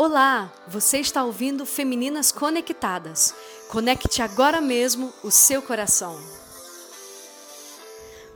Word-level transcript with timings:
Olá, 0.00 0.54
você 0.68 0.98
está 0.98 1.24
ouvindo 1.24 1.66
Femininas 1.66 2.30
Conectadas. 2.30 3.34
Conecte 3.68 4.22
agora 4.22 4.60
mesmo 4.60 5.12
o 5.24 5.30
seu 5.32 5.60
coração. 5.60 6.16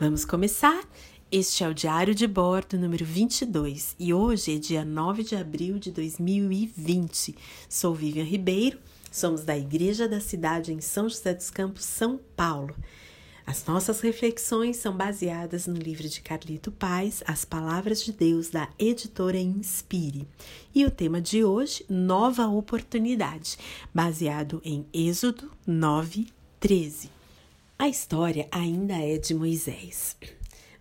Vamos 0.01 0.25
começar? 0.25 0.83
Este 1.31 1.63
é 1.63 1.69
o 1.69 1.73
Diário 1.73 2.17
de 2.17 2.27
Bordo 2.27 2.77
número 2.77 3.05
22 3.05 3.95
e 3.97 4.13
hoje 4.13 4.57
é 4.57 4.59
dia 4.59 4.85
9 4.85 5.23
de 5.23 5.37
abril 5.37 5.79
de 5.79 5.93
2020. 5.93 7.37
Sou 7.69 7.95
Vivian 7.95 8.25
Ribeiro, 8.25 8.81
somos 9.09 9.45
da 9.45 9.57
Igreja 9.57 10.09
da 10.09 10.21
Cidade 10.21 10.73
em 10.73 10.81
São 10.81 11.09
José 11.09 11.33
dos 11.33 11.49
Campos, 11.49 11.85
São 11.85 12.19
Paulo. 12.35 12.75
As 13.45 13.67
nossas 13.67 14.01
reflexões 14.01 14.77
são 14.77 14.97
baseadas 14.97 15.67
no 15.67 15.75
livro 15.75 16.09
de 16.09 16.21
Carlito 16.21 16.71
Paz, 16.71 17.23
As 17.27 17.45
Palavras 17.45 18.05
de 18.05 18.13
Deus, 18.13 18.51
da 18.51 18.69
editora 18.79 19.39
Inspire. 19.39 20.27
E 20.75 20.87
o 20.87 20.91
tema 20.91 21.21
de 21.21 21.43
hoje, 21.43 21.85
Nova 21.89 22.47
Oportunidade, 22.47 23.59
baseado 23.93 24.63
em 24.65 24.87
Êxodo 24.93 25.51
9, 25.67 26.29
13. 26.61 27.11
A 27.79 27.89
história 27.89 28.47
ainda 28.51 28.95
é 28.95 29.19
de 29.19 29.35
Moisés. 29.35 30.17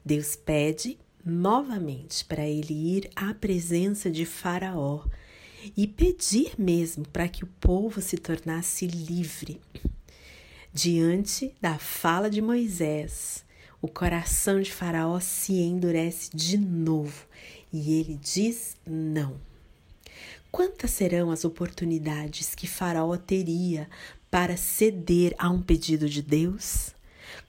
Deus 0.05 0.35
pede 0.35 0.99
novamente 1.25 2.23
para 2.25 2.47
ele 2.47 2.73
ir 2.97 3.09
à 3.15 3.33
presença 3.33 4.09
de 4.09 4.25
Faraó 4.25 5.03
e 5.75 5.87
pedir 5.87 6.53
mesmo 6.57 7.07
para 7.07 7.27
que 7.27 7.43
o 7.43 7.49
povo 7.59 8.01
se 8.01 8.17
tornasse 8.17 8.85
livre. 8.85 9.59
Diante 10.73 11.53
da 11.59 11.77
fala 11.77 12.29
de 12.29 12.41
Moisés, 12.41 13.43
o 13.81 13.89
coração 13.89 14.61
de 14.61 14.71
Faraó 14.71 15.19
se 15.19 15.59
endurece 15.59 16.29
de 16.33 16.57
novo 16.57 17.25
e 17.73 17.99
ele 17.99 18.15
diz 18.15 18.77
não. 18.87 19.35
Quantas 20.49 20.91
serão 20.91 21.29
as 21.29 21.43
oportunidades 21.43 22.55
que 22.55 22.67
Faraó 22.67 23.17
teria 23.17 23.89
para 24.29 24.55
ceder 24.55 25.35
a 25.37 25.49
um 25.49 25.61
pedido 25.61 26.07
de 26.07 26.21
Deus? 26.21 26.95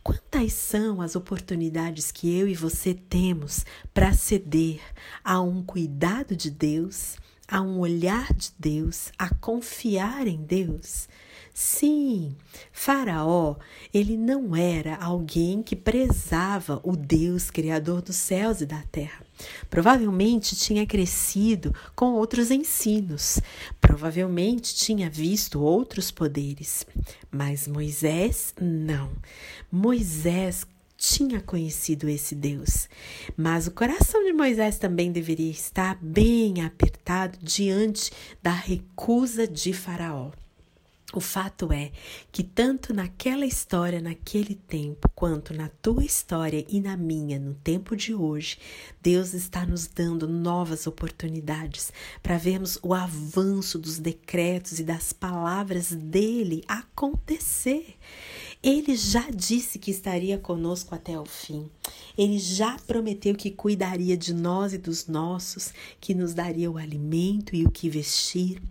Quantas 0.03 0.53
são 0.53 1.01
as 1.01 1.14
oportunidades 1.14 2.11
que 2.11 2.36
eu 2.36 2.48
e 2.48 2.57
você 2.57 2.92
temos 2.92 3.64
para 3.95 4.12
ceder 4.12 4.81
a 5.23 5.41
um 5.41 5.62
cuidado 5.62 6.34
de 6.34 6.51
Deus, 6.51 7.14
a 7.53 7.61
um 7.61 7.81
olhar 7.81 8.33
de 8.33 8.50
Deus, 8.58 9.12
a 9.19 9.28
confiar 9.28 10.27
em 10.27 10.42
Deus? 10.42 11.06
Sim, 11.53 12.34
Faraó, 12.72 13.56
ele 13.92 14.17
não 14.17 14.56
era 14.56 14.97
alguém 14.97 15.62
que 15.62 15.77
prezava 15.77 16.80
o 16.83 16.97
Deus 16.97 17.50
criador 17.50 18.00
dos 18.00 18.17
céus 18.17 18.62
e 18.62 18.67
da 18.67 18.83
terra. 18.91 19.23
Provavelmente 19.69 20.56
tinha 20.56 20.86
crescido 20.86 21.75
com 21.95 22.14
outros 22.14 22.50
ensinos, 22.50 23.39
provavelmente 23.83 24.75
tinha 24.75 25.11
visto 25.11 25.61
outros 25.61 26.11
poderes, 26.11 26.86
mas 27.30 27.69
Moisés 27.69 28.55
não. 28.58 29.11
Moisés 29.70 30.67
tinha 31.03 31.41
conhecido 31.41 32.08
esse 32.08 32.33
Deus. 32.33 32.89
Mas 33.36 33.67
o 33.67 33.72
coração 33.72 34.25
de 34.25 34.33
Moisés 34.33 34.78
também 34.78 35.11
deveria 35.11 35.50
estar 35.50 35.98
bem 36.00 36.64
apertado 36.64 37.36
diante 37.42 38.12
da 38.41 38.53
recusa 38.53 39.48
de 39.48 39.73
Faraó. 39.73 40.30
O 41.12 41.20
fato 41.20 41.70
é 41.73 41.91
que, 42.30 42.42
tanto 42.42 42.95
naquela 42.95 43.45
história, 43.45 44.00
naquele 44.00 44.55
tempo, 44.55 45.11
quanto 45.14 45.53
na 45.53 45.69
tua 45.83 46.03
história 46.03 46.64
e 46.69 46.80
na 46.80 46.97
minha, 46.97 47.39
no 47.39 47.53
tempo 47.53 47.95
de 47.95 48.14
hoje, 48.14 48.56
Deus 49.03 49.34
está 49.34 49.67
nos 49.67 49.86
dando 49.86 50.27
novas 50.27 50.86
oportunidades 50.86 51.92
para 52.23 52.39
vermos 52.39 52.78
o 52.83 52.95
avanço 52.95 53.78
dos 53.78 53.98
decretos 53.98 54.78
e 54.78 54.84
das 54.84 55.12
palavras 55.12 55.91
dele 55.92 56.64
acontecer. 56.67 57.97
Ele 58.63 58.95
já 58.95 59.29
disse 59.29 59.77
que 59.79 59.91
estaria 59.91 60.39
conosco 60.39 60.95
até 60.95 61.19
o 61.19 61.25
fim. 61.25 61.69
Ele 62.17 62.39
já 62.39 62.77
prometeu 62.86 63.35
que 63.35 63.51
cuidaria 63.51 64.17
de 64.17 64.33
nós 64.33 64.73
e 64.73 64.79
dos 64.79 65.09
nossos, 65.09 65.73
que 66.01 66.14
nos 66.14 66.33
daria 66.33 66.70
o 66.70 66.79
alimento 66.79 67.57
e 67.57 67.64
o 67.64 67.70
que 67.70 67.91
vestir. 67.91 68.63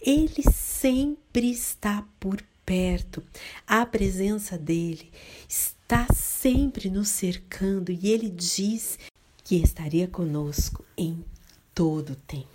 Ele 0.00 0.42
sempre 0.52 1.50
está 1.50 2.04
por 2.18 2.42
perto. 2.64 3.22
A 3.64 3.86
presença 3.86 4.58
dele 4.58 5.12
está 5.48 6.08
sempre 6.12 6.90
nos 6.90 7.08
cercando 7.08 7.92
e 7.92 8.08
ele 8.10 8.28
diz 8.28 8.98
que 9.44 9.54
estaria 9.54 10.08
conosco 10.08 10.84
em 10.98 11.24
todo 11.72 12.14
o 12.14 12.16
tempo. 12.16 12.48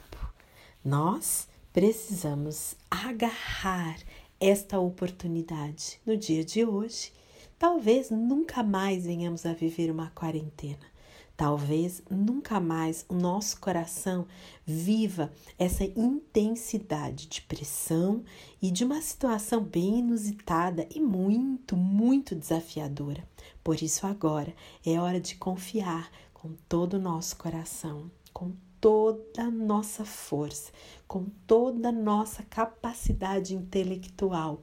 Nós 0.84 1.48
precisamos 1.72 2.76
agarrar 2.90 3.98
esta 4.42 4.80
oportunidade 4.80 6.02
no 6.04 6.18
dia 6.18 6.44
de 6.44 6.66
hoje. 6.66 7.14
Talvez 7.60 8.10
nunca 8.10 8.64
mais 8.64 9.06
venhamos 9.06 9.46
a 9.46 9.54
viver 9.54 9.92
uma 9.92 10.10
quarentena. 10.10 10.90
Talvez 11.38 12.02
nunca 12.10 12.60
mais 12.60 13.06
o 13.08 13.14
nosso 13.14 13.60
coração 13.60 14.28
viva 14.66 15.32
essa 15.60 15.84
intensidade 15.84 17.28
de 17.28 17.42
pressão 17.44 18.24
e 18.60 18.72
de 18.72 18.84
uma 18.84 19.00
situação 19.02 19.64
bem 19.64 20.00
inusitada 20.00 20.88
e 20.94 21.00
muito, 21.00 21.78
muito 21.78 22.36
desafiadora. 22.36 23.24
Por 23.64 23.82
isso, 23.82 24.08
agora 24.08 24.54
é 24.84 25.00
hora 25.00 25.22
de 25.22 25.36
confiar 25.36 26.12
com 26.34 26.54
todo 26.68 26.96
o 26.96 27.02
nosso 27.02 27.38
coração, 27.38 28.10
com 28.34 28.54
toda 28.82 29.44
a 29.44 29.52
nossa 29.52 30.04
força, 30.04 30.72
com 31.08 31.26
toda 31.46 31.90
a 31.90 31.92
nossa 31.92 32.42
capacidade 32.44 33.54
intelectual, 33.54 34.62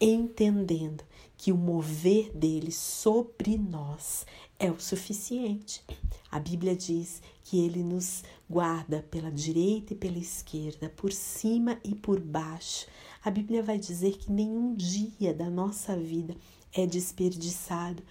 entendendo 0.00 1.04
que 1.36 1.52
o 1.52 1.56
mover 1.56 2.32
dele 2.32 2.72
sobre 2.72 3.56
nós 3.56 4.26
é 4.58 4.70
o 4.70 4.80
suficiente. 4.80 5.84
A 6.30 6.40
Bíblia 6.40 6.74
diz 6.74 7.22
que 7.44 7.64
ele 7.64 7.82
nos 7.82 8.24
guarda 8.48 9.04
pela 9.10 9.30
direita 9.30 9.92
e 9.92 9.96
pela 9.96 10.18
esquerda, 10.18 10.88
por 10.88 11.12
cima 11.12 11.78
e 11.84 11.94
por 11.94 12.20
baixo. 12.20 12.86
A 13.24 13.30
Bíblia 13.30 13.62
vai 13.62 13.78
dizer 13.78 14.18
que 14.18 14.30
nenhum 14.30 14.74
dia 14.74 15.32
da 15.32 15.48
nossa 15.48 15.96
vida 15.96 16.34
é 16.72 16.86
desperdiçado 16.86 18.02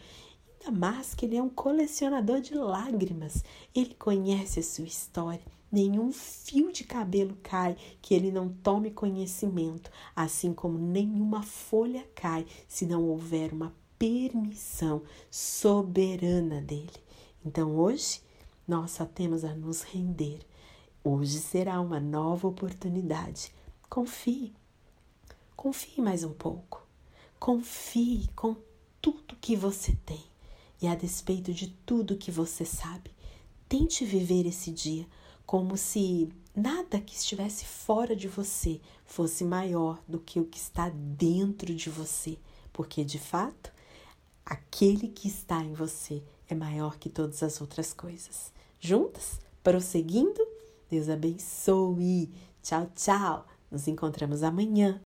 Ainda 0.64 0.78
mais 0.78 1.16
que 1.16 1.26
ele 1.26 1.38
é 1.38 1.42
um 1.42 1.50
colecionador 1.50 2.40
de 2.40 2.54
lágrimas. 2.54 3.44
Ele 3.74 3.96
conhece 3.96 4.60
a 4.60 4.64
sua 4.64 4.86
história. 4.86 5.42
Nenhum 5.72 6.12
fio 6.12 6.72
de 6.72 6.84
cabelo 6.84 7.36
cai 7.42 7.76
que 8.00 8.14
ele 8.14 8.32
não 8.32 8.48
tome 8.48 8.92
conhecimento, 8.92 9.90
assim 10.16 10.54
como 10.54 10.78
nenhuma 10.78 11.42
folha 11.42 12.08
cai 12.14 12.46
se 12.68 12.86
não 12.86 13.10
houver 13.10 13.52
uma 13.52 13.74
permissão 13.98 15.02
soberana 15.32 16.62
dele. 16.62 16.92
Então 17.44 17.76
hoje 17.76 18.22
nós 18.68 18.92
só 18.92 19.06
temos 19.06 19.44
a 19.44 19.56
nos 19.56 19.82
render. 19.82 20.42
Hoje 21.04 21.40
será 21.40 21.82
uma 21.82 22.00
nova 22.00 22.48
oportunidade. 22.48 23.52
Confie. 23.90 24.54
Confie 25.56 26.02
mais 26.02 26.24
um 26.24 26.34
pouco. 26.34 26.86
Confie 27.40 28.28
com 28.36 28.56
tudo 29.02 29.36
que 29.42 29.56
você 29.56 29.98
tem. 30.06 30.31
E 30.82 30.88
a 30.88 30.96
despeito 30.96 31.54
de 31.54 31.68
tudo 31.86 32.18
que 32.18 32.32
você 32.32 32.66
sabe, 32.66 33.12
tente 33.70 34.04
viver 34.04 34.46
esse 34.48 34.72
dia 34.72 35.06
como 35.46 35.78
se 35.78 36.30
nada 36.56 37.00
que 37.00 37.14
estivesse 37.14 37.66
fora 37.66 38.16
de 38.16 38.28
você 38.28 38.82
fosse 39.06 39.44
maior 39.44 40.02
do 40.08 40.20
que 40.20 40.40
o 40.40 40.46
que 40.46 40.58
está 40.58 40.90
dentro 40.90 41.74
de 41.74 41.90
você, 41.90 42.38
porque 42.74 43.04
de 43.04 43.20
fato, 43.20 43.72
aquele 44.46 45.08
que 45.08 45.28
está 45.28 45.64
em 45.64 45.74
você 45.74 46.24
é 46.48 46.56
maior 46.56 46.98
que 46.98 47.10
todas 47.10 47.44
as 47.44 47.62
outras 47.62 47.94
coisas. 47.94 48.52
Juntas, 48.80 49.40
prosseguindo, 49.64 50.42
Deus 50.90 51.08
abençoe. 51.08 52.30
Tchau, 52.62 52.90
tchau. 52.96 53.46
Nos 53.70 53.88
encontramos 53.88 54.44
amanhã. 54.44 55.00